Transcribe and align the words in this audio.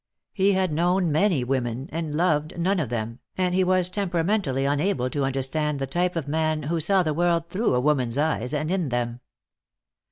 He 0.33 0.53
had 0.53 0.73
known 0.73 1.11
many 1.11 1.43
women 1.43 1.87
and 1.91 2.15
loved 2.15 2.57
none 2.57 2.79
of 2.79 2.89
them, 2.89 3.19
and 3.37 3.53
he 3.53 3.63
was 3.63 3.87
temperamentally 3.87 4.65
unable 4.65 5.11
to 5.11 5.23
understand 5.23 5.77
the 5.77 5.85
type 5.85 6.15
of 6.15 6.27
man 6.27 6.63
who 6.63 6.79
saw 6.79 7.03
the 7.03 7.13
world 7.13 7.51
through 7.51 7.75
a 7.75 7.79
woman's 7.79 8.17
eyes 8.17 8.51
and 8.51 8.71
in 8.71 8.89
them. 8.89 9.19